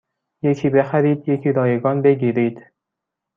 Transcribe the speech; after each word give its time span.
یکی 0.41 0.69
بخرید 0.69 1.29
یکی 1.29 1.51
رایگان 1.51 2.01
بگیرید 2.01 2.71